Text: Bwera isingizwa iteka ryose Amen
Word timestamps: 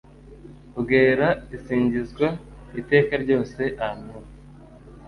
Bwera 0.79 1.27
isingizwa 1.57 2.27
iteka 2.81 3.13
ryose 3.23 3.61
Amen 3.89 4.23